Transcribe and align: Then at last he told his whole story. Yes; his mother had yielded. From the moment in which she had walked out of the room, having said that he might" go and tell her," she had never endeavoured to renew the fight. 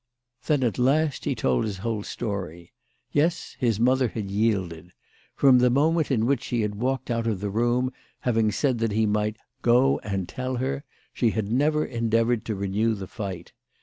Then 0.47 0.63
at 0.63 0.79
last 0.79 1.25
he 1.25 1.35
told 1.35 1.63
his 1.63 1.77
whole 1.77 2.01
story. 2.01 2.73
Yes; 3.11 3.55
his 3.59 3.79
mother 3.79 4.07
had 4.07 4.31
yielded. 4.31 4.93
From 5.35 5.59
the 5.59 5.69
moment 5.69 6.09
in 6.09 6.25
which 6.25 6.41
she 6.41 6.61
had 6.61 6.73
walked 6.73 7.11
out 7.11 7.27
of 7.27 7.39
the 7.39 7.51
room, 7.51 7.93
having 8.21 8.51
said 8.51 8.79
that 8.79 8.93
he 8.93 9.05
might" 9.05 9.37
go 9.71 9.99
and 9.99 10.27
tell 10.27 10.55
her," 10.55 10.83
she 11.13 11.29
had 11.29 11.51
never 11.51 11.85
endeavoured 11.85 12.45
to 12.45 12.55
renew 12.55 12.95
the 12.95 13.05
fight. 13.05 13.53